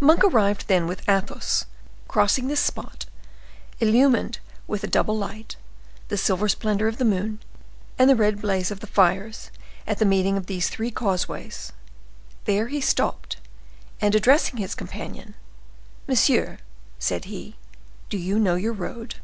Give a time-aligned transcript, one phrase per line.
[0.00, 1.64] Monk arrived then with Athos,
[2.06, 3.06] crossing this spot,
[3.80, 5.56] illumined with a double light,
[6.08, 7.40] the silver splendor of the moon,
[7.98, 9.50] and the red blaze of the fires
[9.86, 11.72] at the meeting of these three causeways;
[12.44, 13.38] there he stopped,
[13.98, 16.58] and addressing his companion,—"Monsieur,"
[16.98, 17.56] said he,
[18.10, 19.14] "do you know your road?"